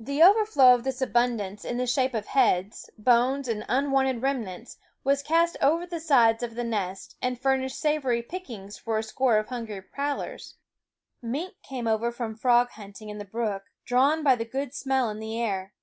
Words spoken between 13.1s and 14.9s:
in the brook, drawn by the good